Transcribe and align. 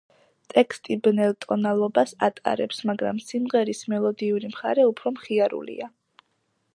ტექსტი 0.51 0.95
ბნელ 1.07 1.35
ტონალობას 1.45 2.13
ატარებს, 2.29 2.79
მაგრამ 2.91 3.19
სიმღერის 3.27 3.83
მელოდიური 3.93 4.53
მხარე 4.55 4.87
უფრო 4.93 5.13
მხიარულია. 5.19 5.91